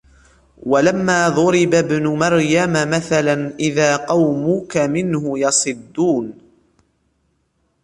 وَلَمَّا 0.57 1.29
ضُرِبَ 1.29 1.73
ابْنُ 1.73 2.07
مَرْيَمَ 2.07 2.73
مَثَلًا 2.89 3.53
إِذَا 3.59 3.95
قَوْمُكَ 3.97 4.77
مِنْهُ 4.77 5.39
يَصِدُّونَ 5.39 6.37